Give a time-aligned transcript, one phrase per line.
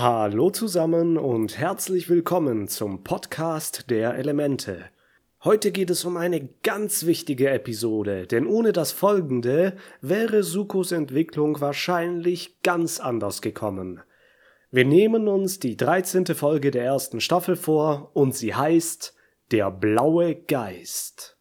[0.00, 4.86] Hallo zusammen und herzlich willkommen zum Podcast der Elemente.
[5.44, 11.60] Heute geht es um eine ganz wichtige Episode, denn ohne das folgende wäre Sukos Entwicklung
[11.60, 14.00] wahrscheinlich ganz anders gekommen.
[14.70, 16.24] Wir nehmen uns die 13.
[16.28, 19.14] Folge der ersten Staffel vor und sie heißt
[19.50, 21.36] Der blaue Geist.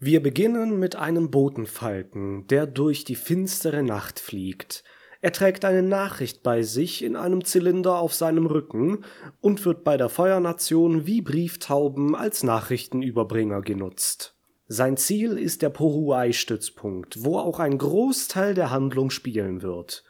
[0.00, 4.84] Wir beginnen mit einem Botenfalken, der durch die finstere Nacht fliegt.
[5.20, 9.04] Er trägt eine Nachricht bei sich in einem Zylinder auf seinem Rücken
[9.40, 14.36] und wird bei der Feuernation wie Brieftauben als Nachrichtenüberbringer genutzt.
[14.68, 20.04] Sein Ziel ist der Poruai-Stützpunkt, wo auch ein Großteil der Handlung spielen wird.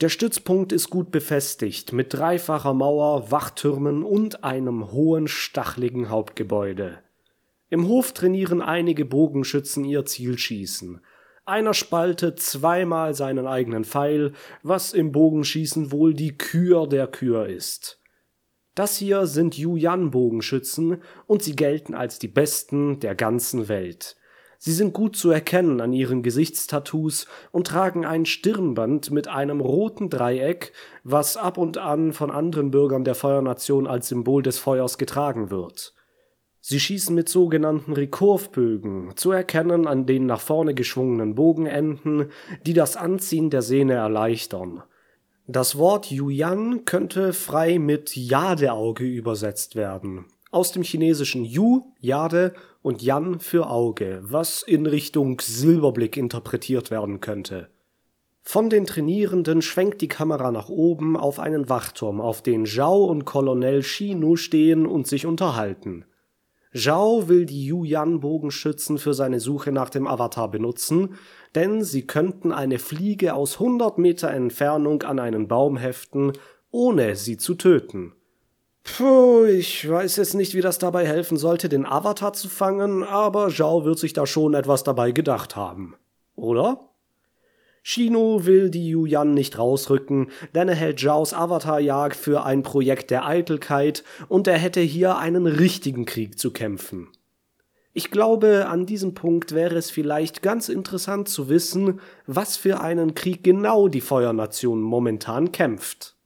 [0.00, 7.00] Der Stützpunkt ist gut befestigt mit dreifacher Mauer, Wachtürmen und einem hohen stachligen Hauptgebäude.
[7.76, 11.02] Im Hof trainieren einige Bogenschützen ihr Zielschießen.
[11.44, 18.00] Einer spaltet zweimal seinen eigenen Pfeil, was im Bogenschießen wohl die Kür der Kür ist.
[18.74, 24.16] Das hier sind Yuyan-Bogenschützen und sie gelten als die besten der ganzen Welt.
[24.56, 30.08] Sie sind gut zu erkennen an ihren Gesichtstattoos und tragen ein Stirnband mit einem roten
[30.08, 30.72] Dreieck,
[31.04, 35.92] was ab und an von anderen Bürgern der Feuernation als Symbol des Feuers getragen wird.
[36.68, 42.32] Sie schießen mit sogenannten Rekurvbögen, zu erkennen an den nach vorne geschwungenen Bogenenden,
[42.66, 44.82] die das Anziehen der Sehne erleichtern.
[45.46, 50.24] Das Wort Yuyan könnte frei mit Jadeauge übersetzt werden.
[50.50, 57.20] Aus dem chinesischen Yu, Jade und Yan für Auge, was in Richtung Silberblick interpretiert werden
[57.20, 57.68] könnte.
[58.42, 63.24] Von den Trainierenden schwenkt die Kamera nach oben auf einen Wachturm, auf den Zhao und
[63.24, 66.04] Colonel Shinu stehen und sich unterhalten.
[66.76, 71.14] Zhao will die Yuyan-Bogenschützen für seine Suche nach dem Avatar benutzen,
[71.54, 76.32] denn sie könnten eine Fliege aus 100 Meter Entfernung an einen Baum heften,
[76.70, 78.12] ohne sie zu töten.
[78.84, 83.48] Puh, ich weiß jetzt nicht, wie das dabei helfen sollte, den Avatar zu fangen, aber
[83.48, 85.96] Zhao wird sich da schon etwas dabei gedacht haben.
[86.36, 86.85] Oder?
[87.88, 93.24] Shino will die Yuyan nicht rausrücken, denn er hält Zhaos Avatarjagd für ein Projekt der
[93.24, 97.06] Eitelkeit und er hätte hier einen richtigen Krieg zu kämpfen.
[97.92, 103.14] Ich glaube, an diesem Punkt wäre es vielleicht ganz interessant zu wissen, was für einen
[103.14, 106.16] Krieg genau die Feuernation momentan kämpft.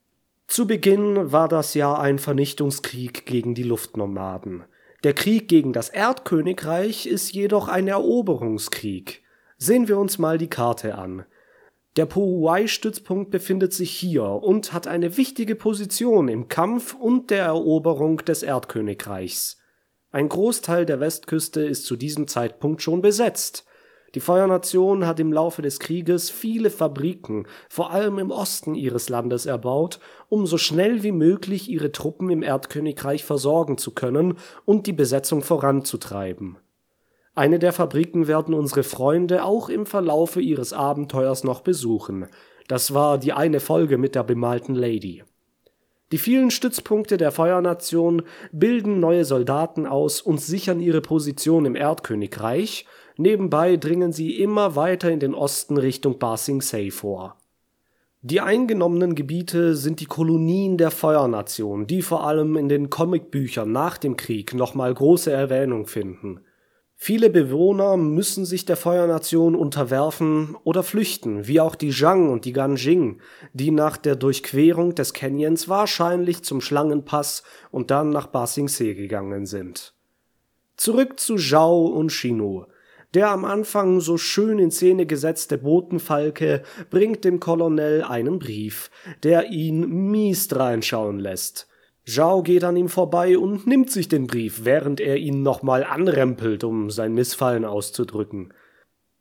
[0.47, 4.63] Zu Beginn war das ja ein Vernichtungskrieg gegen die Luftnomaden.
[5.03, 9.21] Der Krieg gegen das Erdkönigreich ist jedoch ein Eroberungskrieg.
[9.59, 11.23] Sehen wir uns mal die Karte an.
[11.97, 18.19] Der Pohuai-Stützpunkt befindet sich hier und hat eine wichtige Position im Kampf und der Eroberung
[18.19, 19.57] des Erdkönigreichs.
[20.09, 23.65] Ein Großteil der Westküste ist zu diesem Zeitpunkt schon besetzt.
[24.15, 29.45] Die Feuernation hat im Laufe des Krieges viele Fabriken, vor allem im Osten ihres Landes,
[29.45, 34.93] erbaut, um so schnell wie möglich ihre Truppen im Erdkönigreich versorgen zu können und die
[34.93, 36.57] Besetzung voranzutreiben
[37.41, 42.27] eine der Fabriken werden unsere Freunde auch im Verlaufe ihres Abenteuers noch besuchen.
[42.67, 45.23] Das war die eine Folge mit der bemalten Lady.
[46.11, 48.21] Die vielen Stützpunkte der Feuernation
[48.51, 52.85] bilden neue Soldaten aus und sichern ihre Position im Erdkönigreich,
[53.17, 56.37] nebenbei dringen sie immer weiter in den Osten Richtung Ba
[56.91, 57.37] vor.
[58.21, 63.97] Die eingenommenen Gebiete sind die Kolonien der Feuernation, die vor allem in den Comicbüchern nach
[63.97, 66.41] dem Krieg nochmal große Erwähnung finden
[67.03, 72.53] Viele Bewohner müssen sich der Feuernation unterwerfen oder flüchten, wie auch die Zhang und die
[72.53, 73.19] Ganjing,
[73.53, 77.41] die nach der Durchquerung des Canyons wahrscheinlich zum Schlangenpass
[77.71, 79.95] und dann nach Ba Sing Se gegangen sind.
[80.77, 82.67] Zurück zu Zhao und Shino.
[83.15, 86.61] Der am Anfang so schön in Szene gesetzte Botenfalke
[86.91, 88.91] bringt dem Colonel einen Brief,
[89.23, 91.67] der ihn mies dreinschauen lässt.
[92.05, 96.63] Zhao geht an ihm vorbei und nimmt sich den Brief, während er ihn nochmal anrempelt,
[96.63, 98.53] um sein Missfallen auszudrücken.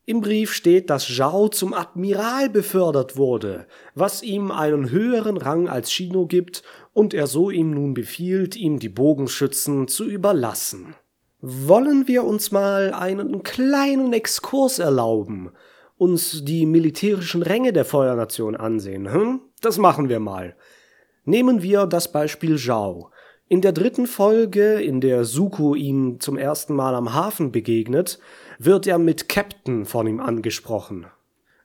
[0.07, 5.93] Im Brief steht, dass Zhao zum Admiral befördert wurde, was ihm einen höheren Rang als
[5.93, 6.63] Shino gibt
[6.93, 10.95] und er so ihm nun befiehlt, ihm die Bogenschützen zu überlassen.
[11.43, 15.53] Wollen wir uns mal einen kleinen Exkurs erlauben,
[15.97, 19.41] uns die militärischen Ränge der Feuernation ansehen, hm?
[19.61, 20.57] Das machen wir mal.
[21.31, 23.13] Nehmen wir das Beispiel Zhao.
[23.47, 28.19] In der dritten Folge, in der Suko ihm zum ersten Mal am Hafen begegnet,
[28.59, 31.07] wird er mit Captain von ihm angesprochen.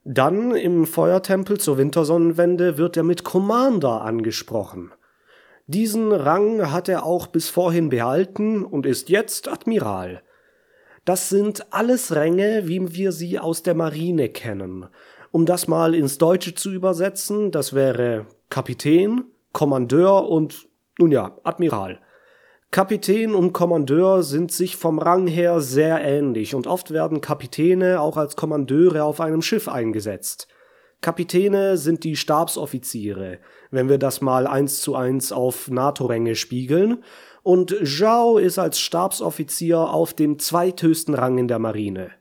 [0.03, 4.91] Dann im Feuertempel zur Wintersonnenwende wird er mit Commander angesprochen.
[5.65, 10.21] Diesen Rang hat er auch bis vorhin behalten und ist jetzt Admiral.
[11.06, 14.85] Das sind alles Ränge, wie wir sie aus der Marine kennen.
[15.31, 19.23] Um das mal ins Deutsche zu übersetzen, das wäre Kapitän,
[19.56, 20.68] Kommandeur und,
[21.00, 22.02] nun ja, Admiral.
[22.72, 28.18] Kapitän und Kommandeur sind sich vom Rang her sehr ähnlich und oft werden Kapitäne auch
[28.18, 30.50] als Kommandeure auf einem Schiff eingesetzt.
[31.00, 33.40] Kapitäne sind die Stabsoffiziere,
[33.72, 37.01] wenn wir das mal eins zu eins auf NATO-Ränge spiegeln,
[37.42, 42.12] und Zhao ist als Stabsoffizier auf dem zweithöchsten Rang in der Marine.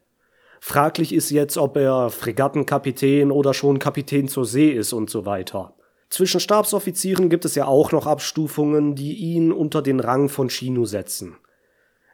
[0.60, 5.74] Fraglich ist jetzt, ob er Fregattenkapitän oder schon Kapitän zur See ist und so weiter.
[6.10, 10.84] Zwischen Stabsoffizieren gibt es ja auch noch Abstufungen, die ihn unter den Rang von Shinu
[10.84, 11.36] setzen.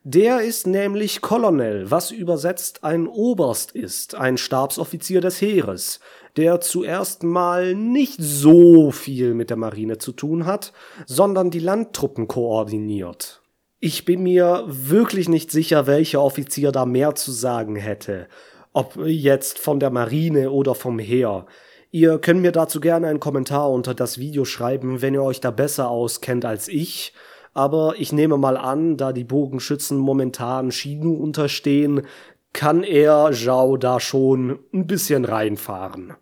[0.02, 6.00] Der ist nämlich Colonel, was übersetzt ein Oberst ist, ein Stabsoffizier des Heeres,
[6.38, 10.72] der zuerst mal nicht so viel mit der Marine zu tun hat,
[11.04, 13.42] sondern die Landtruppen koordiniert.
[13.78, 18.26] Ich bin mir wirklich nicht sicher, welcher Offizier da mehr zu sagen hätte,
[18.72, 21.44] ob jetzt von der Marine oder vom Heer.
[21.92, 25.50] Ihr könnt mir dazu gerne einen Kommentar unter das Video schreiben, wenn ihr euch da
[25.50, 27.12] besser auskennt als ich.
[27.52, 32.06] Aber ich nehme mal an, da die Bogenschützen momentan Shinu unterstehen,
[32.52, 36.14] kann er Zhao da schon ein bisschen reinfahren.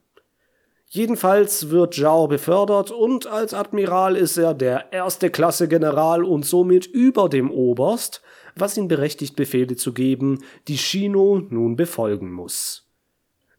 [0.87, 6.87] Jedenfalls wird Zhao befördert und als Admiral ist er der erste Klasse General und somit
[6.87, 8.23] über dem Oberst,
[8.57, 12.88] was ihn berechtigt Befehle zu geben, die Shino nun befolgen muss.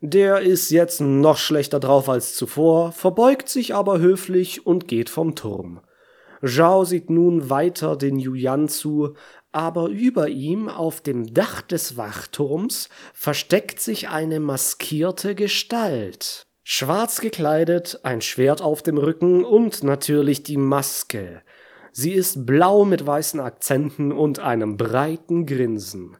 [0.02, 5.36] Der ist jetzt noch schlechter drauf als zuvor, verbeugt sich aber höflich und geht vom
[5.36, 5.82] Turm.
[6.42, 9.16] Zhao sieht nun weiter den Yuyan zu,
[9.52, 16.44] aber über ihm auf dem Dach des Wachturms versteckt sich eine maskierte Gestalt.
[16.64, 21.42] Schwarz gekleidet, ein Schwert auf dem Rücken und natürlich die Maske.
[21.92, 26.16] Sie ist blau mit weißen Akzenten und einem breiten Grinsen.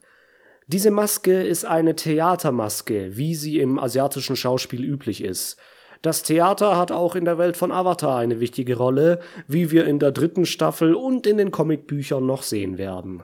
[0.72, 5.58] Diese Maske ist eine Theatermaske, wie sie im asiatischen Schauspiel üblich ist.
[6.04, 9.98] Das Theater hat auch in der Welt von Avatar eine wichtige Rolle, wie wir in
[9.98, 13.24] der dritten Staffel und in den Comicbüchern noch sehen werden.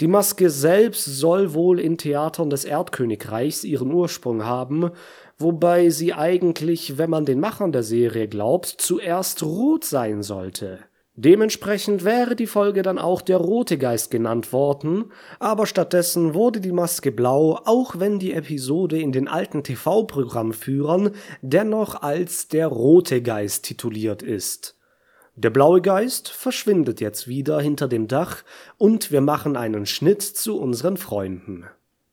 [0.00, 4.90] Die Maske selbst soll wohl in Theatern des Erdkönigreichs ihren Ursprung haben,
[5.36, 10.78] wobei sie eigentlich, wenn man den Machern der Serie glaubt, zuerst rot sein sollte.
[11.16, 16.72] Dementsprechend wäre die Folge dann auch der Rote Geist genannt worden, aber stattdessen wurde die
[16.72, 21.10] Maske blau, auch wenn die Episode in den alten TV-Programmführern
[21.42, 24.76] dennoch als der Rote Geist tituliert ist.
[25.34, 28.44] Der blaue Geist verschwindet jetzt wieder hinter dem Dach
[28.78, 31.64] und wir machen einen Schnitt zu unseren Freunden.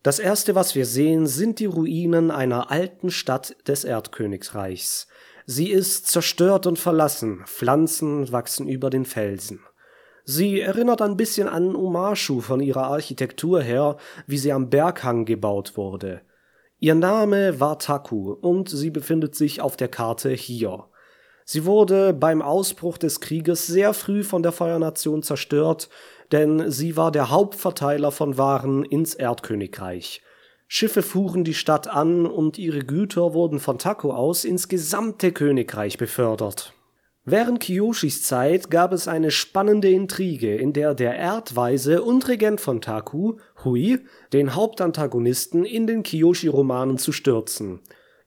[0.01, 5.07] Das erste, was wir sehen, sind die Ruinen einer alten Stadt des Erdkönigsreichs.
[5.49, 9.61] Sie ist zerstört und verlassen, Pflanzen wachsen über den Felsen.
[10.25, 13.95] Sie erinnert ein bisschen an Umashu von ihrer Architektur her,
[14.25, 16.19] wie sie am Berghang gebaut wurde.
[16.79, 20.83] Ihr Name war Taku und sie befindet sich auf der Karte hier.
[21.45, 25.87] Sie wurde beim Ausbruch des Krieges sehr früh von der Feuernation zerstört,
[26.33, 30.21] denn sie war der Hauptverteiler von Waren ins Erdkönigreich.
[30.67, 35.97] Schiffe fuhren die Stadt an und ihre Güter wurden von Taku aus ins gesamte Königreich
[35.97, 36.73] befördert.
[37.29, 42.79] Während Kiyoshis Zeit gab es eine spannende Intrige, in der der Erdweise und Regent von
[42.79, 43.99] Taku, Hui,
[44.31, 47.81] den Hauptantagonisten in den Kiyoshi-Romanen zu stürzen.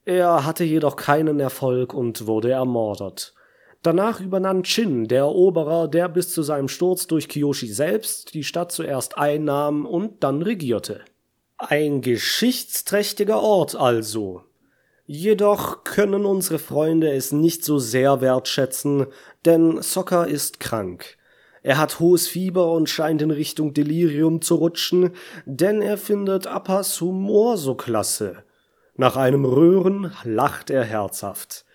[0.05, 3.35] Er hatte jedoch keinen Erfolg und wurde ermordet.
[3.83, 8.73] Danach übernahm Chin, der Eroberer, der bis zu seinem Sturz durch Kiyoshi selbst die Stadt
[8.73, 11.00] zuerst einnahm und dann regierte.
[11.69, 14.45] Ein geschichtsträchtiger Ort also.
[15.05, 19.07] Jedoch können unsere Freunde es nicht so sehr wertschätzen,
[19.45, 21.19] denn Sokka ist krank.
[21.62, 25.11] Er hat hohes Fieber und scheint in Richtung Delirium zu rutschen,
[25.45, 28.43] denn er findet Appas Humor so klasse.
[28.97, 31.67] Nach einem Röhren lacht er herzhaft.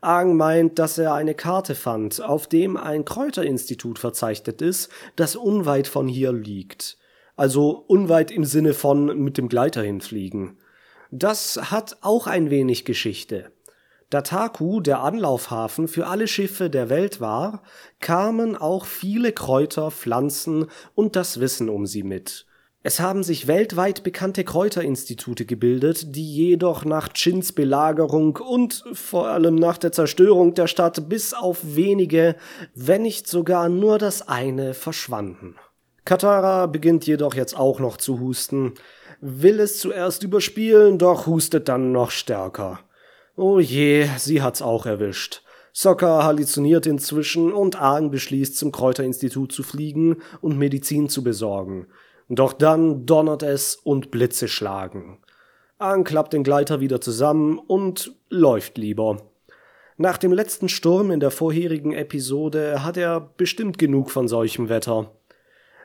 [0.00, 5.88] Aang meint, dass er eine Karte fand, auf dem ein Kräuterinstitut verzeichnet ist, das unweit
[5.88, 6.96] von hier liegt.
[7.42, 10.58] Also unweit im Sinne von mit dem Gleiter hinfliegen.
[11.10, 13.50] Das hat auch ein wenig Geschichte.
[14.10, 17.64] Da Taku der Anlaufhafen für alle Schiffe der Welt war,
[17.98, 22.46] kamen auch viele Kräuter, Pflanzen und das Wissen um sie mit.
[22.84, 29.56] Es haben sich weltweit bekannte Kräuterinstitute gebildet, die jedoch nach Chins Belagerung und vor allem
[29.56, 32.36] nach der Zerstörung der Stadt bis auf wenige,
[32.76, 35.56] wenn nicht sogar nur das eine verschwanden.
[36.04, 38.74] Katara beginnt jedoch jetzt auch noch zu husten,
[39.20, 42.80] will es zuerst überspielen, doch hustet dann noch stärker.
[43.36, 45.42] Oh je, sie hat's auch erwischt.
[45.72, 51.86] Sokka halluziniert inzwischen und Aang beschließt, zum Kräuterinstitut zu fliegen und Medizin zu besorgen.
[52.28, 55.18] Doch dann donnert es und Blitze schlagen.
[55.78, 59.16] Aang klappt den Gleiter wieder zusammen und läuft lieber.
[59.96, 65.10] Nach dem letzten Sturm in der vorherigen Episode hat er bestimmt genug von solchem Wetter.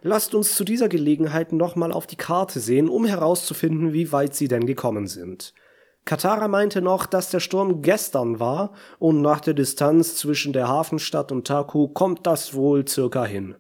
[0.01, 4.47] Lasst uns zu dieser Gelegenheit nochmal auf die Karte sehen, um herauszufinden, wie weit sie
[4.47, 5.53] denn gekommen sind.
[6.05, 11.31] Katara meinte noch, dass der Sturm gestern war und nach der Distanz zwischen der Hafenstadt
[11.31, 13.55] und Taku kommt das wohl circa hin.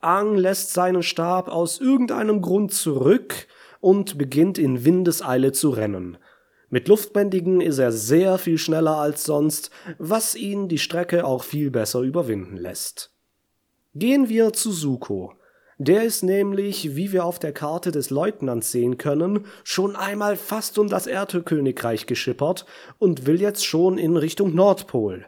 [0.00, 3.46] Aang lässt seinen Stab aus irgendeinem Grund zurück
[3.80, 6.16] und beginnt in Windeseile zu rennen.
[6.70, 11.70] Mit Luftbändigen ist er sehr viel schneller als sonst, was ihn die Strecke auch viel
[11.70, 13.12] besser überwinden lässt.
[13.94, 15.34] Gehen wir zu Suko.
[15.78, 20.78] Der ist nämlich, wie wir auf der Karte des Leutnants sehen können, schon einmal fast
[20.78, 22.64] um das Erdkönigreich geschippert
[22.98, 25.26] und will jetzt schon in Richtung Nordpol.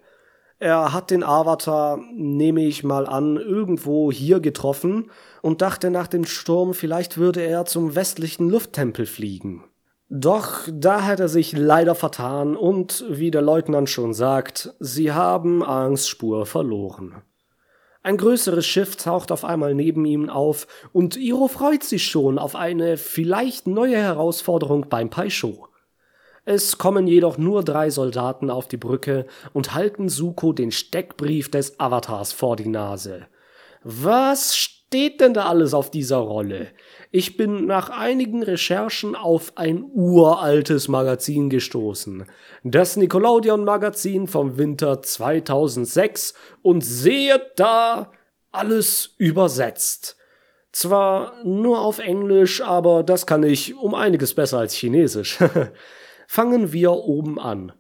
[0.59, 5.11] Er hat den Avatar, nehme ich mal an, irgendwo hier getroffen
[5.43, 9.65] und dachte nach dem Sturm, vielleicht würde er zum westlichen Lufttempel fliegen.
[10.09, 15.63] Doch da hat er sich leider vertan und, wie der Leutnant schon sagt, sie haben
[15.63, 17.23] Angs Spur verloren.
[18.03, 22.55] Ein größeres Schiff taucht auf einmal neben ihm auf und Iro freut sich schon auf
[22.55, 25.69] eine vielleicht neue Herausforderung beim Paisho.
[26.45, 31.79] Es kommen jedoch nur drei Soldaten auf die Brücke und halten Suko den Steckbrief des
[31.79, 33.27] Avatars vor die Nase.
[33.83, 34.57] Was
[34.89, 36.69] steht denn da alles auf dieser Rolle?
[37.11, 42.25] Ich bin nach einigen Recherchen auf ein uraltes Magazin gestoßen.
[42.65, 48.13] Das Nickelodeon Magazin vom Winter 2006 und sehe da
[48.51, 50.17] alles übersetzt.
[50.73, 55.39] Zwar nur auf Englisch, aber das kann ich um einiges besser als Chinesisch.
[56.27, 57.73] Fangen wir oben an.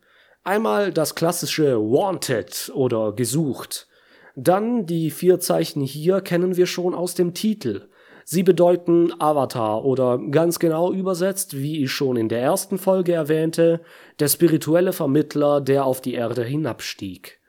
[0.45, 3.89] Einmal das klassische Wanted oder gesucht.
[4.41, 7.89] Dann die vier Zeichen hier kennen wir schon aus dem Titel.
[8.25, 13.81] Sie bedeuten Avatar oder ganz genau übersetzt, wie ich schon in der ersten Folge erwähnte,
[14.21, 17.41] der spirituelle Vermittler, der auf die Erde hinabstieg.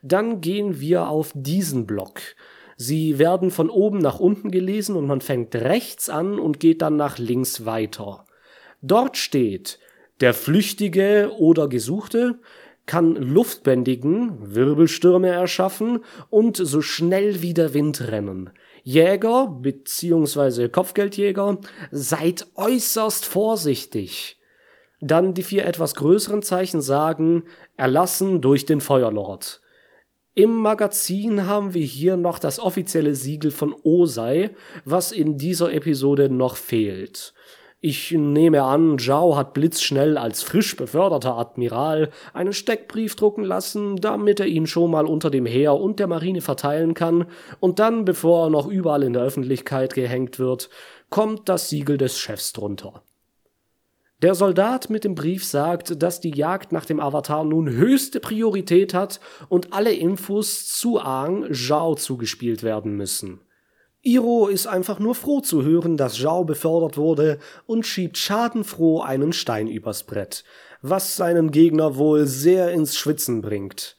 [0.00, 2.20] Dann gehen wir auf diesen Block.
[2.78, 6.96] Sie werden von oben nach unten gelesen und man fängt rechts an und geht dann
[6.96, 8.24] nach links weiter.
[8.80, 9.78] Dort steht
[10.20, 12.38] der Flüchtige oder Gesuchte
[12.90, 18.50] kann Luftbändigen Wirbelstürme erschaffen und so schnell wie der Wind rennen.
[18.82, 20.68] Jäger bzw.
[20.68, 21.58] Kopfgeldjäger,
[21.92, 24.40] seid äußerst vorsichtig.
[25.00, 27.44] Dann die vier etwas größeren Zeichen sagen,
[27.76, 29.60] erlassen durch den Feuerlord.
[30.34, 34.50] Im Magazin haben wir hier noch das offizielle Siegel von Osei,
[34.84, 37.34] was in dieser Episode noch fehlt.
[37.82, 44.38] Ich nehme an, Zhao hat blitzschnell als frisch beförderter Admiral einen Steckbrief drucken lassen, damit
[44.38, 47.24] er ihn schon mal unter dem Heer und der Marine verteilen kann,
[47.58, 50.68] und dann, bevor er noch überall in der Öffentlichkeit gehängt wird,
[51.08, 53.02] kommt das Siegel des Chefs drunter.
[54.20, 58.92] Der Soldat mit dem Brief sagt, dass die Jagd nach dem Avatar nun höchste Priorität
[58.92, 63.40] hat und alle Infos zu Aang Zhao zugespielt werden müssen.
[64.02, 69.32] Iro ist einfach nur froh zu hören, dass Zhao befördert wurde und schiebt schadenfroh einen
[69.32, 70.44] Stein übers Brett,
[70.80, 73.96] was seinen Gegner wohl sehr ins Schwitzen bringt.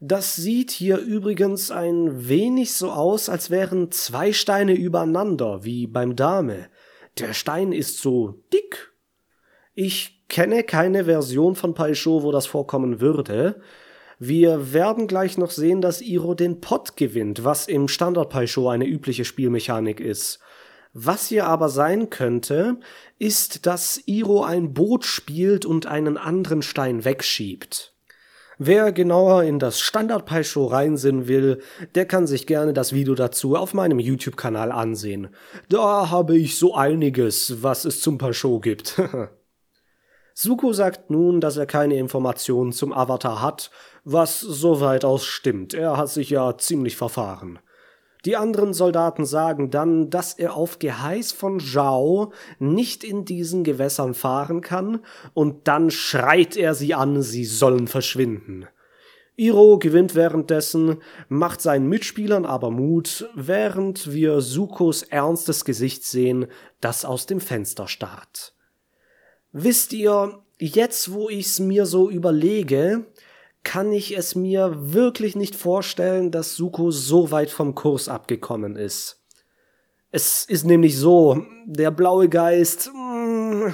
[0.00, 6.14] Das sieht hier übrigens ein wenig so aus, als wären zwei Steine übereinander, wie beim
[6.16, 6.68] Dame.
[7.18, 8.92] Der Stein ist so dick.
[9.74, 13.60] Ich kenne keine Version von Paisho, wo das vorkommen würde,
[14.18, 18.86] wir werden gleich noch sehen, dass Iro den Pot gewinnt, was im Standard Show eine
[18.86, 20.40] übliche Spielmechanik ist.
[20.92, 22.78] Was hier aber sein könnte,
[23.18, 27.94] ist, dass Iro ein Boot spielt und einen anderen Stein wegschiebt.
[28.60, 31.60] Wer genauer in das Standard Show reinsinnen will,
[31.94, 35.28] der kann sich gerne das Video dazu auf meinem YouTube-Kanal ansehen.
[35.68, 39.00] Da habe ich so einiges, was es zum Pai Show gibt.
[40.34, 43.70] Suko sagt nun, dass er keine Informationen zum Avatar hat,
[44.10, 45.74] was soweit aus stimmt.
[45.74, 47.58] Er hat sich ja ziemlich verfahren.
[48.24, 54.14] Die anderen Soldaten sagen dann, dass er auf Geheiß von Zhao nicht in diesen Gewässern
[54.14, 55.00] fahren kann,
[55.34, 58.66] und dann schreit er sie an, sie sollen verschwinden.
[59.36, 60.96] Iro gewinnt währenddessen,
[61.28, 66.46] macht seinen Mitspielern aber Mut, während wir Sukos ernstes Gesicht sehen,
[66.80, 68.54] das aus dem Fenster starrt.
[69.52, 73.06] Wisst ihr, jetzt wo ich's mir so überlege,
[73.68, 79.22] kann ich es mir wirklich nicht vorstellen, dass Suko so weit vom Kurs abgekommen ist.
[80.10, 83.66] Es ist nämlich so, der blaue Geist, mm,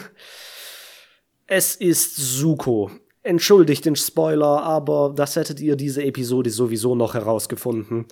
[1.47, 2.91] es ist Suko.
[3.23, 8.07] Entschuldigt den Spoiler, aber das hättet ihr diese Episode sowieso noch herausgefunden.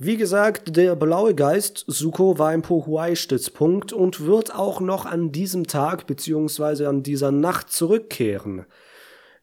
[0.00, 5.68] Wie gesagt, der blaue Geist Suko war im Pohuai-Stützpunkt und wird auch noch an diesem
[5.68, 6.86] Tag bzw.
[6.86, 8.66] an dieser Nacht zurückkehren.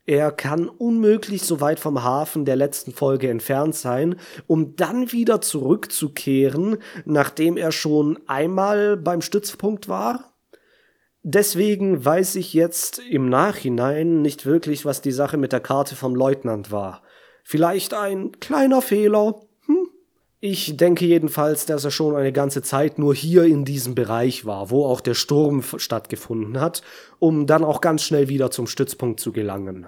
[0.08, 5.42] Er kann unmöglich so weit vom Hafen der letzten Folge entfernt sein, um dann wieder
[5.42, 10.36] zurückzukehren, nachdem er schon einmal beim Stützpunkt war?
[11.24, 16.16] Deswegen weiß ich jetzt im Nachhinein nicht wirklich, was die Sache mit der Karte vom
[16.16, 17.02] Leutnant war.
[17.44, 19.42] Vielleicht ein kleiner Fehler,
[20.46, 24.70] ich denke jedenfalls, dass er schon eine ganze Zeit nur hier in diesem Bereich war,
[24.70, 26.84] wo auch der Sturm stattgefunden hat,
[27.18, 29.88] um dann auch ganz schnell wieder zum Stützpunkt zu gelangen.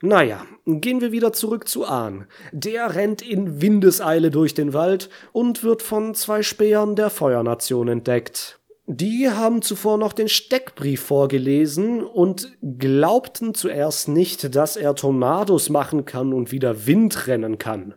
[0.00, 2.26] Naja, gehen wir wieder zurück zu Ahn.
[2.52, 8.60] Der rennt in Windeseile durch den Wald und wird von zwei Spähern der Feuernation entdeckt.
[8.86, 16.04] Die haben zuvor noch den Steckbrief vorgelesen und glaubten zuerst nicht, dass er Tornados machen
[16.04, 17.94] kann und wieder Wind rennen kann.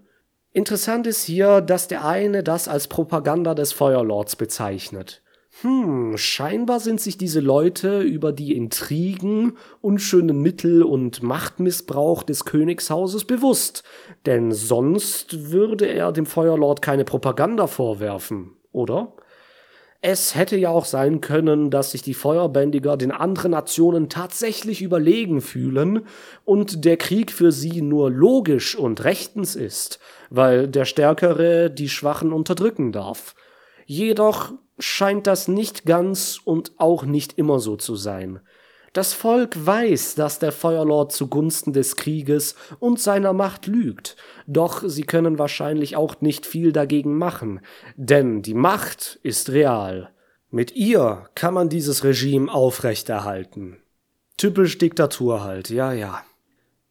[0.56, 5.22] Interessant ist hier, dass der eine das als Propaganda des Feuerlords bezeichnet.
[5.60, 13.26] Hm, scheinbar sind sich diese Leute über die Intrigen, unschönen Mittel und Machtmissbrauch des Königshauses
[13.26, 13.84] bewusst,
[14.26, 19.12] denn sonst würde er dem Feuerlord keine Propaganda vorwerfen, oder?
[20.02, 25.42] Es hätte ja auch sein können, dass sich die Feuerbändiger den anderen Nationen tatsächlich überlegen
[25.42, 26.06] fühlen
[26.44, 30.00] und der Krieg für sie nur logisch und rechtens ist,
[30.30, 33.34] weil der Stärkere die Schwachen unterdrücken darf.
[33.86, 38.42] Jedoch scheint das nicht ganz und auch nicht immer so zu sein.
[38.96, 44.16] Das Volk weiß, dass der Feuerlord zugunsten des Krieges und seiner Macht lügt,
[44.48, 47.60] doch sie können wahrscheinlich auch nicht viel dagegen machen,
[47.98, 50.12] denn die Macht ist real.
[50.50, 53.80] Mit ihr kann man dieses Regime aufrechterhalten.
[54.38, 56.24] Typisch Diktatur halt, ja, ja.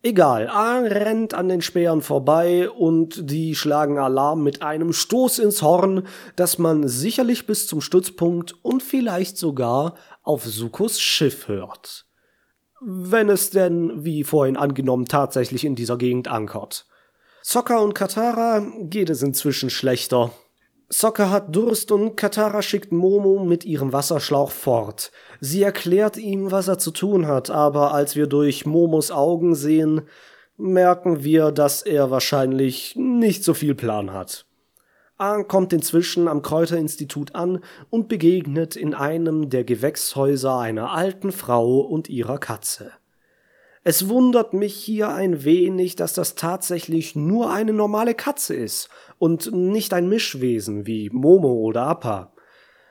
[0.02, 5.62] Egal, A rennt an den Speeren vorbei und die schlagen Alarm mit einem Stoß ins
[5.62, 6.06] Horn,
[6.36, 12.06] dass man sicherlich bis zum Stützpunkt und vielleicht sogar auf Sukos Schiff hört.
[12.80, 16.86] Wenn es denn, wie vorhin angenommen, tatsächlich in dieser Gegend ankert.
[17.42, 20.32] Sokka und Katara geht es inzwischen schlechter.
[20.88, 25.12] Sokka hat Durst und Katara schickt Momo mit ihrem Wasserschlauch fort.
[25.40, 30.02] Sie erklärt ihm, was er zu tun hat, aber als wir durch Momos Augen sehen,
[30.56, 34.46] merken wir, dass er wahrscheinlich nicht so viel Plan hat.
[35.16, 41.78] Aang kommt inzwischen am Kräuterinstitut an und begegnet in einem der Gewächshäuser einer alten Frau
[41.80, 42.90] und ihrer Katze.
[43.84, 49.52] Es wundert mich hier ein wenig, dass das tatsächlich nur eine normale Katze ist und
[49.52, 52.32] nicht ein Mischwesen wie Momo oder Appa.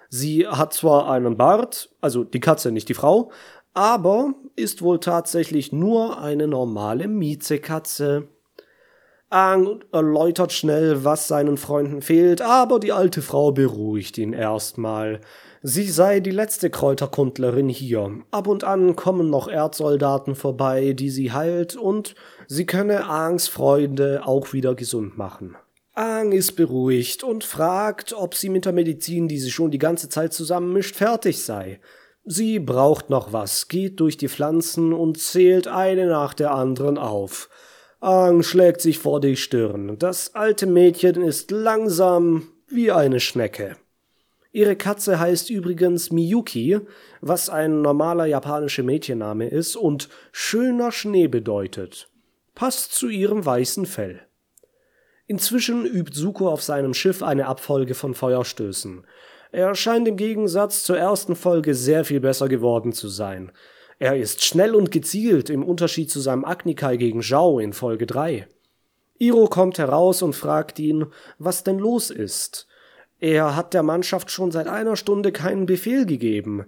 [0.10, 3.32] Sie hat zwar einen Bart, also die Katze, nicht die Frau,
[3.74, 8.28] aber ist wohl tatsächlich nur eine normale Miezekatze.
[9.34, 15.22] Aang erläutert schnell, was seinen Freunden fehlt, aber die alte Frau beruhigt ihn erstmal.
[15.64, 18.12] Sie sei die letzte Kräuterkundlerin hier.
[18.30, 22.14] Ab und an kommen noch Erdsoldaten vorbei, die sie heilt, und
[22.48, 25.56] sie könne Aangs Freunde auch wieder gesund machen.
[25.96, 30.10] Aang ist beruhigt und fragt, ob sie mit der Medizin, die sie schon die ganze
[30.10, 31.80] Zeit zusammenmischt, fertig sei.
[32.24, 37.50] Sie braucht noch was, geht durch die Pflanzen und zählt eine nach der anderen auf.
[38.04, 39.98] Aang schlägt sich vor die Stirn.
[39.98, 43.78] Das alte Mädchen ist langsam wie eine Schnecke.
[44.52, 46.82] Ihre Katze heißt übrigens Miyuki,
[47.22, 52.10] was ein normaler japanischer Mädchenname ist und schöner Schnee bedeutet.
[52.56, 54.20] Passt zu ihrem weißen Fell.
[55.26, 59.08] Inzwischen übt Suko auf seinem Schiff eine Abfolge von Feuerstößen.
[59.54, 63.54] Er scheint im Gegensatz zur ersten Folge sehr viel besser geworden zu sein.
[64.00, 68.48] Er ist schnell und gezielt im Unterschied zu seinem Agnikai gegen Zhao in Folge 3.
[69.20, 71.06] Iro kommt heraus und fragt ihn,
[71.38, 72.68] was denn los ist.
[73.20, 76.66] Er hat der Mannschaft schon seit einer Stunde keinen Befehl gegeben.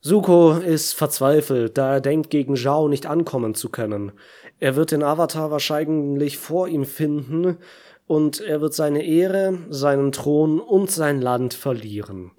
[0.00, 4.12] Suko ist verzweifelt, da er denkt, gegen Zhao nicht ankommen zu können.
[4.58, 7.58] Er wird den Avatar wahrscheinlich vor ihm finden
[8.06, 12.32] und er wird seine Ehre, seinen Thron und sein Land verlieren.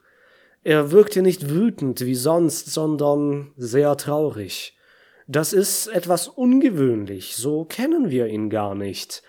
[0.63, 4.78] Er wirkte nicht wütend wie sonst, sondern sehr traurig.
[5.28, 9.24] Das ist etwas ungewöhnlich, so kennen wir ihn gar nicht.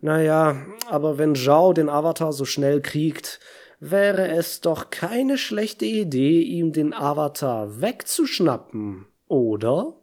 [0.00, 0.56] Naja,
[0.88, 3.40] aber wenn Zhao den Avatar so schnell kriegt,
[3.80, 9.97] wäre es doch keine schlechte Idee, ihm den Avatar wegzuschnappen, oder?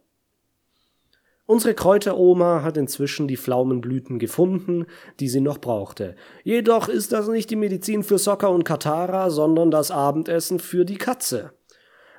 [1.48, 4.86] Unsere Kräuteroma hat inzwischen die Pflaumenblüten gefunden,
[5.20, 6.16] die sie noch brauchte.
[6.42, 10.98] Jedoch ist das nicht die Medizin für Sokka und Katara, sondern das Abendessen für die
[10.98, 11.52] Katze.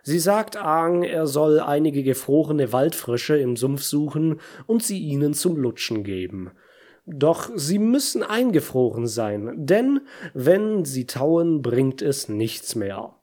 [0.01, 5.57] Sie sagt Aang, er soll einige gefrorene Waldfrösche im Sumpf suchen und sie ihnen zum
[5.57, 6.51] Lutschen geben.
[7.05, 9.99] Doch sie müssen eingefroren sein, denn
[10.33, 13.15] wenn sie tauen, bringt es nichts mehr.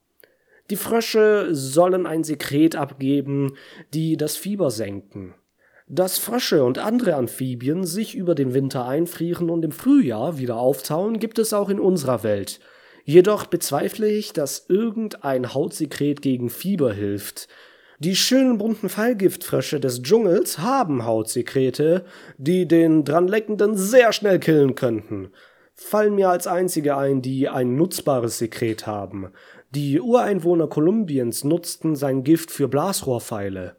[0.69, 3.57] Die Frösche sollen ein Sekret abgeben,
[3.95, 5.35] die das Fieber senken.
[5.87, 11.19] Dass Frösche und andere Amphibien sich über den Winter einfrieren und im Frühjahr wieder auftauen,
[11.19, 12.59] gibt es auch in unserer Welt.
[13.05, 17.49] Jedoch bezweifle ich, dass irgendein Hautsekret gegen Fieber hilft.
[17.99, 22.07] Die schönen bunten Fallgiftfrösche des Dschungels haben Hautsekrete,
[22.39, 25.29] die den dranleckenden sehr schnell killen könnten.
[25.75, 29.29] Fallen mir als einzige ein, die ein nutzbares Sekret haben.
[29.71, 33.77] Die Ureinwohner Kolumbiens nutzten sein Gift für Blasrohrpfeile.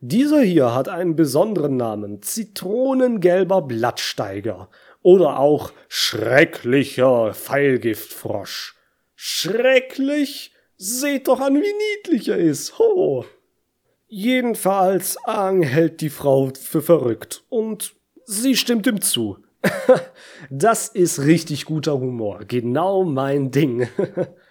[0.00, 4.68] Dieser hier hat einen besonderen Namen, Zitronengelber Blattsteiger
[5.02, 8.76] oder auch schrecklicher Pfeilgiftfrosch.
[9.16, 10.52] Schrecklich?
[10.76, 12.78] Seht doch an, wie niedlich er ist.
[12.78, 13.24] Ho!
[14.06, 19.38] Jedenfalls Aang hält die Frau für verrückt und sie stimmt ihm zu.
[20.50, 23.88] das ist richtig guter Humor, genau mein Ding.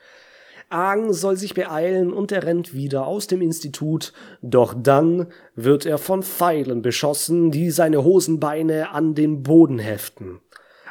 [0.69, 5.97] Aang soll sich beeilen und er rennt wieder aus dem Institut, doch dann wird er
[5.97, 10.39] von Pfeilen beschossen, die seine Hosenbeine an den Boden heften.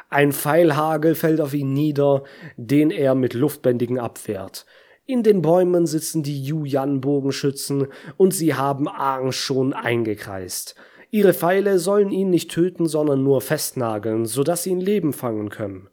[0.09, 2.23] Ein Pfeilhagel fällt auf ihn nieder,
[2.55, 4.65] den er mit Luftbändigen abwehrt.
[5.05, 7.87] In den Bäumen sitzen die Yu-Yan-Bogenschützen
[8.17, 10.75] und sie haben Aang schon eingekreist.
[11.11, 15.89] Ihre Pfeile sollen ihn nicht töten, sondern nur festnageln, sodass sie ihn Leben fangen können.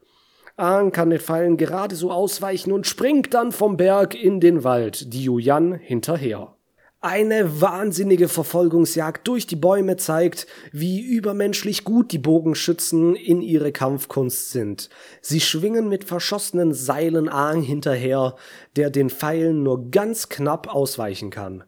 [0.57, 5.13] Aang kann den Pfeilen gerade so ausweichen und springt dann vom Berg in den Wald,
[5.13, 6.55] die Yuyan hinterher.
[7.01, 14.53] Eine wahnsinnige Verfolgungsjagd durch die Bäume zeigt, wie übermenschlich gut die Bogenschützen in ihre Kampfkunst
[14.53, 14.89] sind.
[15.21, 18.37] Sie schwingen mit verschossenen Seilen Aang hinterher,
[18.77, 21.65] der den Pfeilen nur ganz knapp ausweichen kann.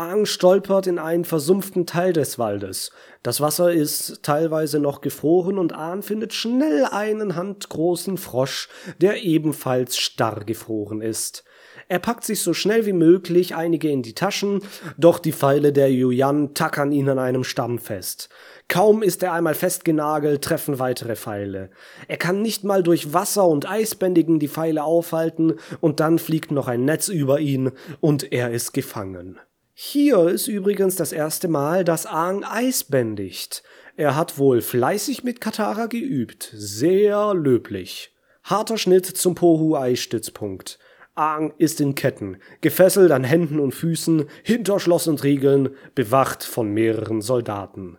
[0.00, 2.90] Aang stolpert in einen versumpften Teil des Waldes.
[3.22, 8.70] Das Wasser ist teilweise noch gefroren und Aang findet schnell einen handgroßen Frosch,
[9.02, 11.44] der ebenfalls starr gefroren ist.
[11.88, 14.62] Er packt sich so schnell wie möglich einige in die Taschen,
[14.96, 18.30] doch die Pfeile der Yuyan tackern ihn an einem Stamm fest.
[18.68, 21.68] Kaum ist er einmal festgenagelt, treffen weitere Pfeile.
[22.08, 26.68] Er kann nicht mal durch Wasser und Eisbändigen die Pfeile aufhalten, und dann fliegt noch
[26.68, 29.38] ein Netz über ihn, und er ist gefangen.
[29.82, 33.62] Hier ist übrigens das erste Mal, dass Aang Eis bändigt.
[33.96, 36.52] Er hat wohl fleißig mit Katara geübt.
[36.52, 38.14] Sehr löblich.
[38.44, 40.78] Harter Schnitt zum Pohu-Ei-Stützpunkt.
[41.14, 46.70] Aang ist in Ketten, gefesselt an Händen und Füßen, hinter Schloss und Riegeln, bewacht von
[46.74, 47.96] mehreren Soldaten.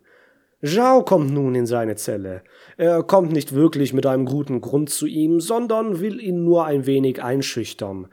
[0.64, 2.44] Zhao kommt nun in seine Zelle.
[2.78, 6.86] Er kommt nicht wirklich mit einem guten Grund zu ihm, sondern will ihn nur ein
[6.86, 8.08] wenig einschüchtern.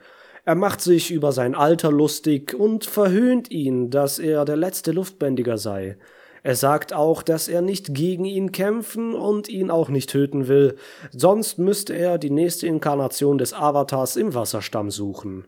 [0.49, 5.59] Er macht sich über sein Alter lustig und verhöhnt ihn, dass er der letzte Luftbändiger
[5.59, 5.95] sei.
[6.41, 10.75] Er sagt auch, dass er nicht gegen ihn kämpfen und ihn auch nicht töten will,
[11.11, 15.45] sonst müsste er die nächste Inkarnation des Avatars im Wasserstamm suchen.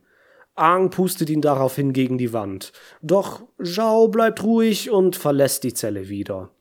[0.54, 2.72] Aang pustet ihn daraufhin gegen die Wand.
[3.02, 6.52] Doch Zhao bleibt ruhig und verlässt die Zelle wieder.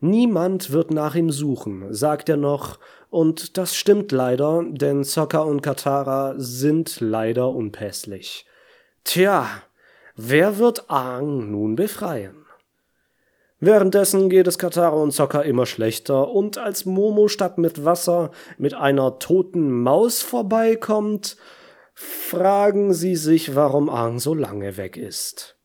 [0.00, 2.78] Niemand wird nach ihm suchen, sagt er noch,
[3.10, 8.46] und das stimmt leider, denn Sokka und Katara sind leider unpässlich.
[9.04, 9.46] Tja,
[10.16, 12.46] wer wird Aang nun befreien?
[13.58, 18.72] Währenddessen geht es Katara und Sokka immer schlechter, und als Momo statt mit Wasser mit
[18.72, 21.36] einer toten Maus vorbeikommt,
[21.92, 25.58] fragen sie sich, warum Aang so lange weg ist.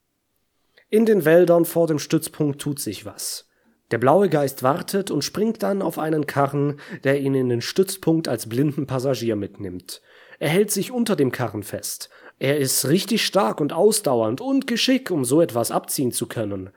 [0.90, 3.45] In den Wäldern vor dem Stützpunkt tut sich was.
[3.92, 8.28] Der blaue Geist wartet und springt dann auf einen Karren, der ihn in den Stützpunkt
[8.28, 10.02] als blinden Passagier mitnimmt.
[10.40, 12.10] Er hält sich unter dem Karren fest.
[12.40, 16.72] Er ist richtig stark und ausdauernd und geschickt, um so etwas abziehen zu können.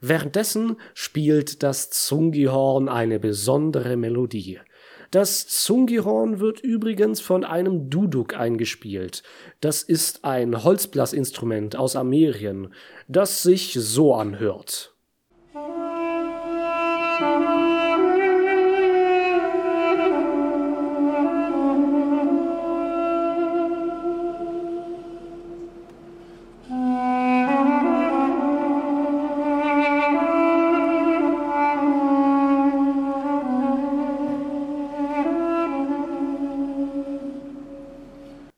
[0.00, 4.60] Währenddessen spielt das Zungihorn eine besondere Melodie.
[5.10, 9.24] Das Zungihorn wird übrigens von einem Duduk eingespielt.
[9.60, 12.72] Das ist ein Holzblasinstrument aus Amerien,
[13.08, 14.94] das sich so anhört.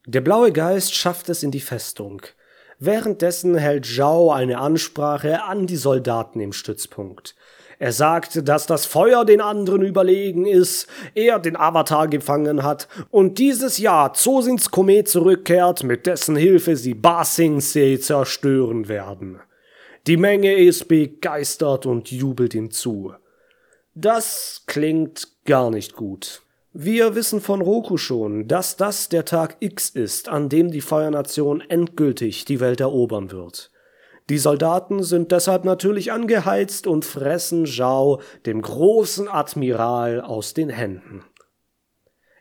[0.07, 2.23] Der blaue Geist schafft es in die Festung.
[2.81, 7.37] Währenddessen hält Zhao eine Ansprache an die Soldaten im Stützpunkt.
[7.79, 13.39] Er sagt, dass das Feuer den anderen überlegen ist, er den Avatar gefangen hat und
[13.39, 19.41] dieses Jahr Zosins Komet zurückkehrt, mit dessen Hilfe sie Ba zerstören werden.
[20.09, 23.15] Die Menge ist begeistert und jubelt ihm zu.
[23.95, 26.43] Das klingt gar nicht gut.
[26.75, 31.61] Wir wissen von Roku schon, dass das der Tag X ist, an dem die Feuernation
[31.61, 33.71] endgültig die Welt erobern wird.
[34.31, 41.23] Die Soldaten sind deshalb natürlich angeheizt und fressen Zhao, dem großen Admiral, aus den Händen.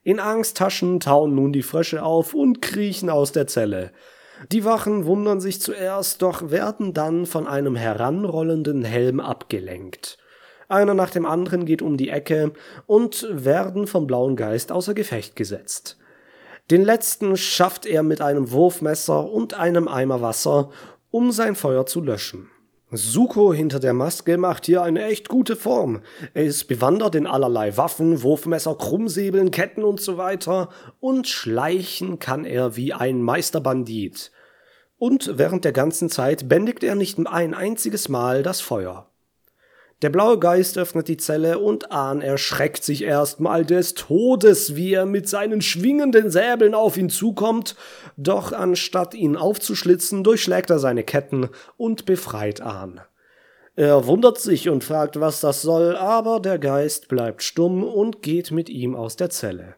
[0.04, 3.92] In Angsttaschen tauen nun die Frösche auf und kriechen aus der Zelle.
[4.50, 10.18] Die Wachen wundern sich zuerst, doch werden dann von einem heranrollenden Helm abgelenkt.
[10.72, 12.54] Einer nach dem anderen geht um die Ecke
[12.88, 15.98] und werden vom blauen Geist außer Gefecht gesetzt.
[16.70, 20.70] Den letzten schafft er mit einem Wurfmesser und einem Eimer Wasser
[21.10, 22.50] um sein Feuer zu löschen.
[22.90, 26.02] Suko hinter der Maske macht hier eine echt gute Form.
[26.34, 30.70] Er ist bewandert in allerlei Waffen, Wurfmesser, Krummsäbeln, Ketten und so weiter
[31.02, 34.32] und schleichen kann er wie ein Meisterbandit.
[34.98, 39.11] Und während der ganzen Zeit bändigt er nicht ein einziges Mal das Feuer.
[40.02, 45.06] Der blaue Geist öffnet die Zelle und Ahn erschreckt sich erstmal des Todes, wie er
[45.06, 47.76] mit seinen schwingenden Säbeln auf ihn zukommt,
[48.18, 53.02] doch anstatt ihn aufzuschlitzen, durchschlägt er seine Ketten und befreit Ahn.
[53.76, 58.50] Er wundert sich und fragt, was das soll, aber der Geist bleibt stumm und geht
[58.50, 59.76] mit ihm aus der Zelle.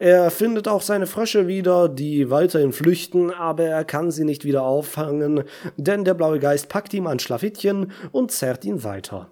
[0.00, 4.62] Er findet auch seine Frösche wieder, die weiterhin flüchten, aber er kann sie nicht wieder
[4.62, 5.44] auffangen,
[5.76, 9.30] denn der blaue Geist packt ihm ein Schlafittchen und zerrt ihn weiter.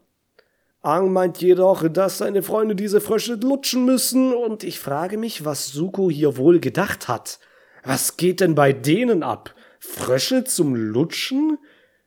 [0.83, 5.69] Aang meint jedoch, dass seine Freunde diese Frösche lutschen müssen, und ich frage mich, was
[5.69, 7.39] Suko hier wohl gedacht hat.
[7.83, 9.55] Was geht denn bei denen ab?
[9.81, 11.57] Frösche zum Lutschen?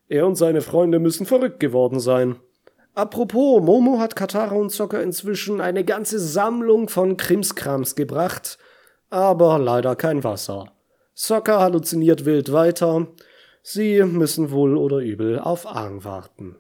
[0.08, 2.36] Er und seine Freunde müssen verrückt geworden sein.
[2.94, 8.58] Apropos, Momo hat Katara und Zocker inzwischen eine ganze Sammlung von Krimskrams gebracht,
[9.10, 10.74] aber leider kein Wasser.
[11.14, 13.08] Zocker halluziniert wild weiter.
[13.64, 16.58] Sie müssen wohl oder übel auf Aang warten.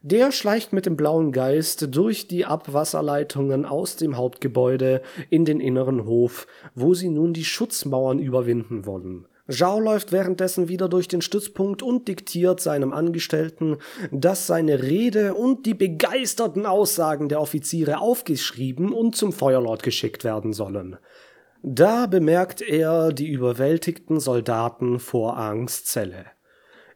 [0.00, 6.06] Der schleicht mit dem blauen Geist durch die Abwasserleitungen aus dem Hauptgebäude in den inneren
[6.06, 9.26] Hof, wo sie nun die Schutzmauern überwinden wollen.
[9.50, 13.78] Zhao läuft währenddessen wieder durch den Stützpunkt und diktiert seinem Angestellten,
[14.10, 20.52] dass seine Rede und die begeisterten Aussagen der Offiziere aufgeschrieben und zum Feuerlord geschickt werden
[20.52, 20.98] sollen.
[21.62, 26.26] Da bemerkt er die überwältigten Soldaten vor Angstzelle.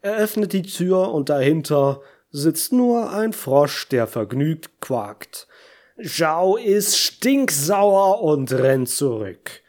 [0.02, 5.48] Er öffnet die Tür und dahinter sitzt nur ein Frosch, der vergnügt quakt.
[6.02, 9.62] Zhao ist stinksauer und rennt zurück.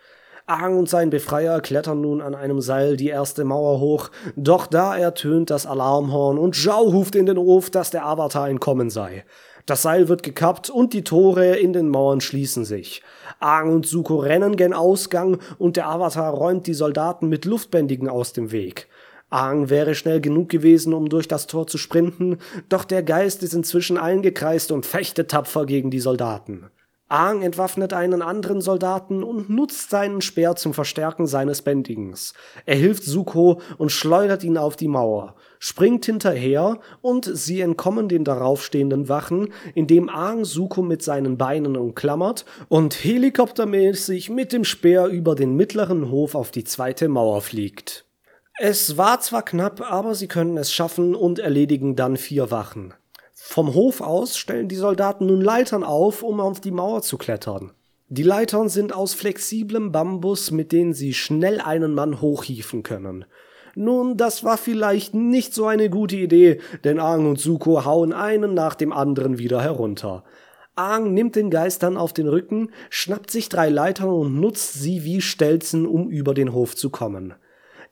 [0.45, 4.97] Aang und sein Befreier klettern nun an einem Seil die erste Mauer hoch, doch da
[4.97, 9.23] ertönt das Alarmhorn und Zhao ruft in den Hof, dass der Avatar entkommen sei.
[9.65, 13.01] Das Seil wird gekappt und die Tore in den Mauern schließen sich.
[13.39, 18.34] Aang und Zuko rennen gen Ausgang und der Avatar räumt die Soldaten mit Luftbändigen aus
[18.34, 18.89] dem Weg.
[19.29, 23.53] Aang wäre schnell genug gewesen, um durch das Tor zu sprinten, doch der Geist ist
[23.53, 26.69] inzwischen eingekreist und fechtet tapfer gegen die Soldaten.
[27.13, 32.34] Aang entwaffnet einen anderen Soldaten und nutzt seinen Speer zum Verstärken seines Bändigens.
[32.65, 38.23] Er hilft Suko und schleudert ihn auf die Mauer, springt hinterher und sie entkommen den
[38.23, 45.36] daraufstehenden Wachen, indem Aang Suko mit seinen Beinen umklammert und helikoptermäßig mit dem Speer über
[45.36, 48.06] den mittleren Hof auf die zweite Mauer fliegt.
[48.60, 52.95] Es war zwar knapp, aber sie können es schaffen und erledigen dann vier Wachen.
[53.45, 57.71] Vom Hof aus stellen die Soldaten nun Leitern auf, um auf die Mauer zu klettern.
[58.08, 63.25] Die Leitern sind aus flexiblem Bambus, mit denen sie schnell einen Mann hochhieven können.
[63.75, 68.53] Nun, das war vielleicht nicht so eine gute Idee, denn Aang und Suko hauen einen
[68.56, 70.23] nach dem anderen wieder herunter.
[70.75, 75.03] Aang nimmt den Geist dann auf den Rücken, schnappt sich drei Leitern und nutzt sie
[75.03, 77.36] wie Stelzen, um über den Hof zu kommen.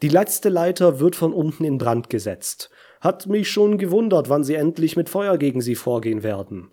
[0.01, 2.71] Die letzte Leiter wird von unten in Brand gesetzt.
[3.01, 6.71] Hat mich schon gewundert, wann sie endlich mit Feuer gegen sie vorgehen werden.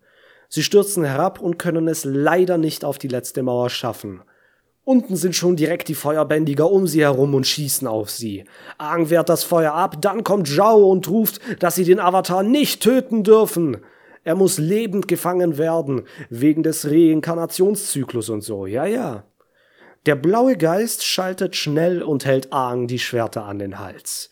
[0.50, 4.22] Sie stürzen herab und können es leider nicht auf die letzte Mauer schaffen.
[4.84, 8.44] Unten sind schon direkt die Feuerbändiger um sie herum und schießen auf sie.
[8.78, 12.82] Aang wehrt das Feuer ab, dann kommt Zhao und ruft, dass sie den Avatar nicht
[12.82, 13.78] töten dürfen.
[14.24, 19.24] Er muss lebend gefangen werden, wegen des Reinkarnationszyklus und so, ja, ja.
[20.06, 24.30] Der blaue Geist schaltet schnell und hält Aang die Schwerter an den Hals.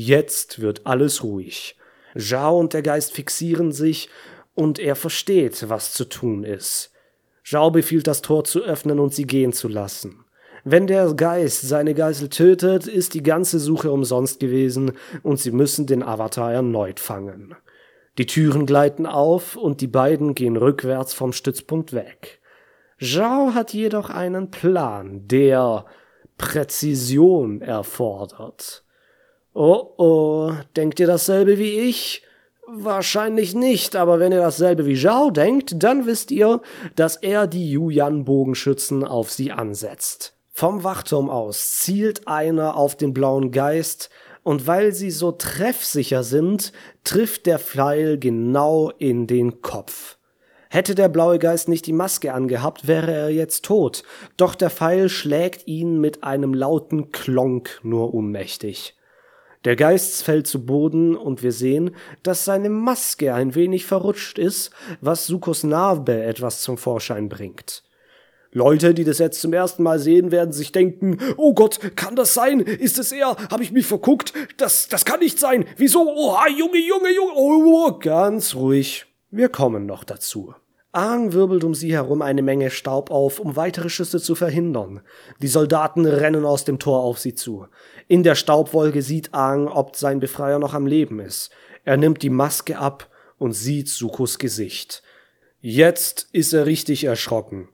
[0.00, 1.74] Jetzt wird alles ruhig.
[2.16, 4.08] Zhao und der Geist fixieren sich
[4.54, 6.92] und er versteht, was zu tun ist.
[7.42, 10.24] Zhao befiehlt, das Tor zu öffnen und sie gehen zu lassen.
[10.62, 14.92] Wenn der Geist seine Geisel tötet, ist die ganze Suche umsonst gewesen
[15.24, 17.56] und sie müssen den Avatar erneut fangen.
[18.18, 22.40] Die Türen gleiten auf und die beiden gehen rückwärts vom Stützpunkt weg.
[23.00, 25.86] Zhao hat jedoch einen Plan, der
[26.36, 28.84] Präzision erfordert.
[29.60, 32.22] Oh oh, denkt ihr dasselbe wie ich?
[32.68, 36.60] Wahrscheinlich nicht, aber wenn ihr dasselbe wie Zhao denkt, dann wisst ihr,
[36.94, 40.36] dass er die Yuyan-Bogenschützen auf sie ansetzt.
[40.52, 44.10] Vom Wachturm aus zielt einer auf den blauen Geist,
[44.44, 50.18] und weil sie so treffsicher sind, trifft der Pfeil genau in den Kopf.
[50.70, 54.04] Hätte der blaue Geist nicht die Maske angehabt, wäre er jetzt tot,
[54.36, 58.94] doch der Pfeil schlägt ihn mit einem lauten Klonk nur ohnmächtig.
[59.64, 64.70] Der Geist fällt zu Boden und wir sehen, dass seine Maske ein wenig verrutscht ist,
[65.00, 67.82] was Sukos Narbe etwas zum Vorschein bringt.
[68.52, 72.32] Leute, die das jetzt zum ersten Mal sehen, werden sich denken, oh Gott, kann das
[72.32, 72.60] sein?
[72.60, 73.36] Ist es er?
[73.50, 74.32] Habe ich mich verguckt?
[74.56, 75.66] Das, das kann nicht sein.
[75.76, 76.08] Wieso?
[76.08, 77.32] Oha, Junge, Junge, Junge.
[77.34, 79.06] Oh, ganz ruhig.
[79.30, 80.54] Wir kommen noch dazu.
[80.98, 85.00] Aang wirbelt um sie herum eine Menge Staub auf, um weitere Schüsse zu verhindern.
[85.40, 87.68] Die Soldaten rennen aus dem Tor auf sie zu.
[88.08, 91.50] In der Staubwolke sieht Aang, ob sein Befreier noch am Leben ist.
[91.84, 93.08] Er nimmt die Maske ab
[93.38, 95.04] und sieht Sukos Gesicht.
[95.60, 97.68] Jetzt ist er richtig erschrocken.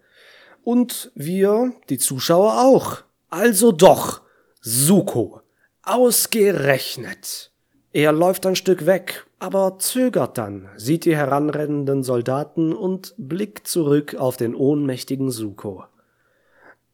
[0.62, 3.04] Und wir, die Zuschauer auch.
[3.30, 4.20] Also doch,
[4.60, 5.40] Suko.
[5.82, 7.52] Ausgerechnet.
[7.94, 14.14] Er läuft ein Stück weg, aber zögert dann, sieht die heranrennenden Soldaten und blickt zurück
[14.14, 15.84] auf den ohnmächtigen Suko.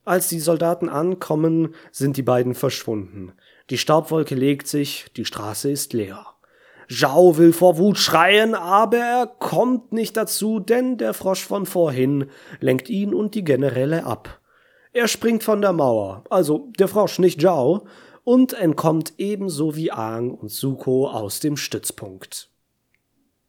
[0.04, 3.34] Als die Soldaten ankommen, sind die beiden verschwunden.
[3.70, 6.26] Die Staubwolke legt sich, die Straße ist leer.
[6.88, 12.30] Zhao will vor Wut schreien, aber er kommt nicht dazu, denn der Frosch von vorhin
[12.58, 14.40] lenkt ihn und die Generäle ab.
[14.92, 17.86] Er springt von der Mauer, also der Frosch, nicht Zhao,
[18.30, 22.48] und entkommt ebenso wie Aang und Suko aus dem Stützpunkt.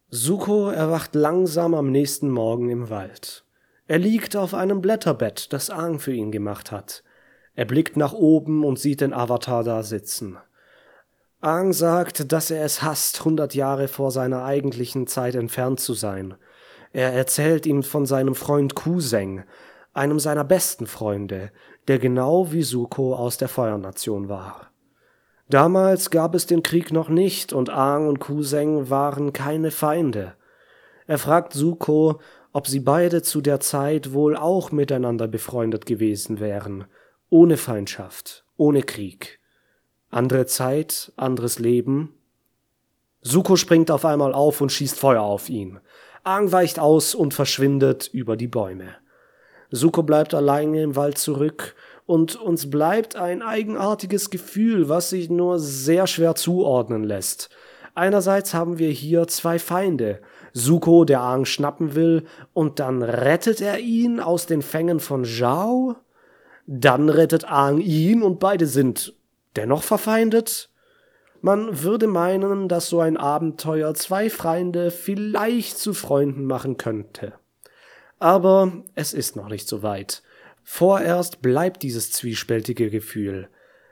[0.09, 3.45] Suko erwacht langsam am nächsten Morgen im Wald.
[3.85, 7.03] Er liegt auf einem Blätterbett, das Aang für ihn gemacht hat.
[7.53, 10.39] Er blickt nach oben und sieht den Avatar da sitzen.
[11.41, 16.33] Aang sagt, dass er es hasst, hundert Jahre vor seiner eigentlichen Zeit entfernt zu sein.
[16.91, 19.43] Er erzählt ihm von seinem Freund Kuseng,
[19.93, 21.51] einem seiner besten Freunde,
[21.87, 24.70] der genau wie Suko aus der Feuernation war.
[25.51, 30.33] Damals gab es den Krieg noch nicht und Aang und Kuseng waren keine Feinde.
[31.07, 32.21] Er fragt Suko,
[32.53, 36.85] ob sie beide zu der Zeit wohl auch miteinander befreundet gewesen wären,
[37.29, 39.41] ohne Feindschaft, ohne Krieg.
[40.09, 42.15] Andere Zeit, anderes Leben.
[43.19, 45.81] Suko springt auf einmal auf und schießt Feuer auf ihn.
[46.23, 48.95] Aang weicht aus und verschwindet über die Bäume.
[49.71, 55.59] Suko bleibt alleine im Wald zurück und uns bleibt ein eigenartiges Gefühl, was sich nur
[55.59, 57.49] sehr schwer zuordnen lässt.
[57.95, 60.19] Einerseits haben wir hier zwei Feinde.
[60.53, 65.95] Suko, der Aang schnappen will, und dann rettet er ihn aus den Fängen von Zhao.
[66.67, 69.13] Dann rettet Aang ihn und beide sind
[69.55, 70.69] dennoch verfeindet?
[71.41, 77.33] Man würde meinen, dass so ein Abenteuer zwei Feinde vielleicht zu Freunden machen könnte.
[78.21, 80.21] Aber es ist noch nicht so weit.
[80.63, 83.49] Vorerst bleibt dieses zwiespältige Gefühl.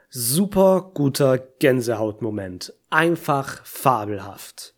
[0.08, 2.72] Super guter Gänsehautmoment.
[2.90, 4.74] Einfach fabelhaft.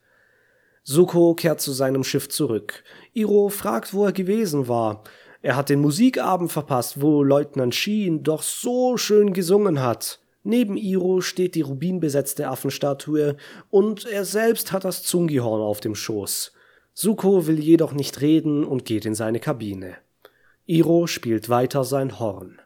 [0.84, 2.82] Suko kehrt zu seinem Schiff zurück.
[3.12, 5.04] Iro fragt, wo er gewesen war.
[5.42, 10.20] Er hat den Musikabend verpasst, wo Leutnant Sheen doch so schön gesungen hat.
[10.44, 13.36] Neben Iro steht die rubinbesetzte Affenstatue
[13.68, 16.52] und er selbst hat das Zungihorn auf dem Schoß.
[16.94, 19.96] Suko will jedoch nicht reden und geht in seine Kabine.
[20.66, 22.60] Iro spielt weiter sein Horn.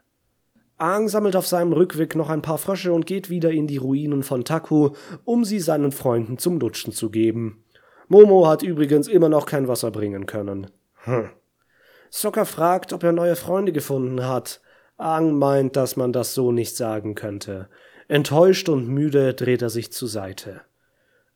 [0.79, 4.23] Aang sammelt auf seinem Rückweg noch ein paar Frösche und geht wieder in die Ruinen
[4.23, 4.91] von Taku,
[5.25, 7.65] um sie seinen Freunden zum Lutschen zu geben.
[8.09, 10.71] Momo hat übrigens immer noch kein Wasser bringen können.
[11.05, 11.31] Hm.
[12.11, 14.61] Sokka fragt, ob er neue Freunde gefunden hat.
[14.99, 17.69] Aang meint, dass man das so nicht sagen könnte.
[18.09, 20.61] Enttäuscht und müde dreht er sich zur Seite.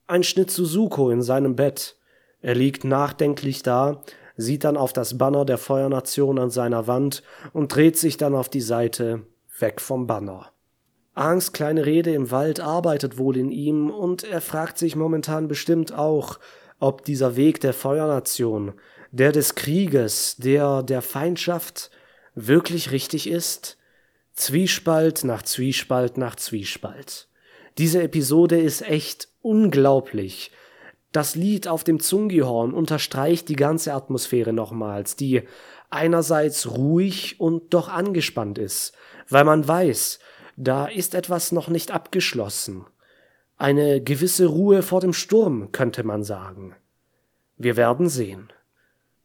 [0.06, 1.96] Ein Schnitt zu Suko in seinem Bett.
[2.42, 4.02] Er liegt nachdenklich da,
[4.36, 7.22] sieht dann auf das Banner der Feuernation an seiner Wand
[7.52, 9.26] und dreht sich dann auf die Seite,
[9.58, 10.52] weg vom Banner.
[11.14, 15.92] Aangs kleine Rede im Wald arbeitet wohl in ihm und er fragt sich momentan bestimmt
[15.92, 16.38] auch,
[16.78, 18.72] ob dieser Weg der Feuernation,
[19.10, 21.90] der des Krieges, der der Feindschaft,
[22.34, 23.76] wirklich richtig ist?
[24.32, 27.28] Zwiespalt nach Zwiespalt nach Zwiespalt.
[27.76, 30.52] Diese Episode ist echt unglaublich.
[31.12, 35.42] Das Lied auf dem Zungihorn unterstreicht die ganze Atmosphäre nochmals, die
[35.90, 38.92] einerseits ruhig und doch angespannt ist,
[39.28, 40.20] weil man weiß,
[40.56, 42.84] da ist etwas noch nicht abgeschlossen.
[43.56, 46.76] Eine gewisse Ruhe vor dem Sturm, könnte man sagen.
[47.56, 48.52] Wir werden sehen.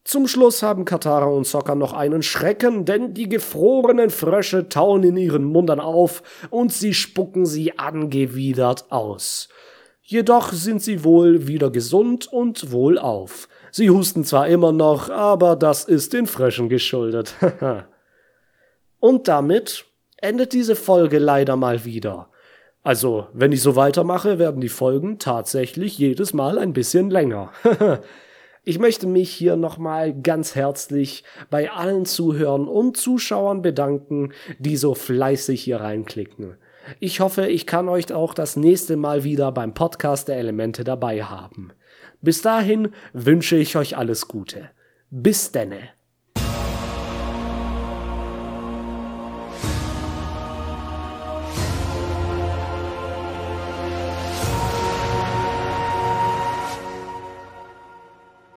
[0.03, 5.17] Zum Schluss haben Katara und Sokka noch einen Schrecken, denn die gefrorenen Frösche tauen in
[5.17, 9.49] ihren Mundern auf und sie spucken sie angewidert aus.
[10.07, 13.49] Jedoch sind sie wohl wieder gesund und wohlauf.
[13.71, 17.33] Sie husten zwar immer noch, aber das ist den Fröschen geschuldet.
[18.99, 19.85] und damit
[20.17, 22.29] endet diese Folge leider mal wieder.
[22.83, 27.51] Also, wenn ich so weitermache, werden die Folgen tatsächlich jedes Mal ein bisschen länger.
[28.67, 34.95] Ich möchte mich hier nochmal ganz herzlich bei allen Zuhörern und Zuschauern bedanken, die so
[34.95, 36.57] fleißig hier reinklicken.
[36.99, 41.23] Ich hoffe, ich kann euch auch das nächste Mal wieder beim Podcast der Elemente dabei
[41.23, 41.71] haben.
[42.21, 44.69] Bis dahin wünsche ich euch alles Gute.
[45.09, 45.94] Bis denne.